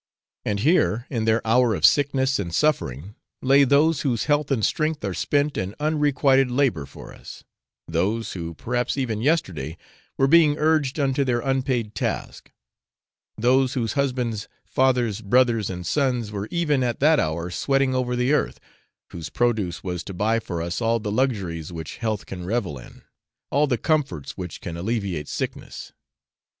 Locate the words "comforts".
23.77-24.31